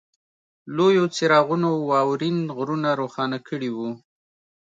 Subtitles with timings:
[0.75, 3.89] لویو څراغونو واورین غرونه روښانه کړي وو